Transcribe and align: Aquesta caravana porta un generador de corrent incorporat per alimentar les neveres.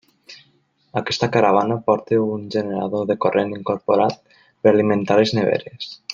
Aquesta 1.01 1.27
caravana 1.35 1.77
porta 1.89 2.17
un 2.37 2.47
generador 2.57 3.05
de 3.11 3.17
corrent 3.27 3.53
incorporat 3.59 4.19
per 4.47 4.73
alimentar 4.75 5.21
les 5.23 5.37
neveres. 5.41 5.93